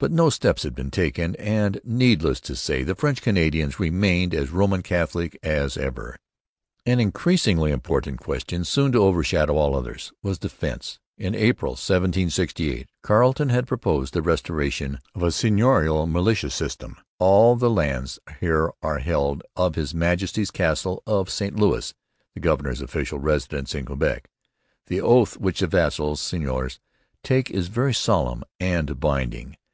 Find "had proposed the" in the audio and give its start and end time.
13.48-14.22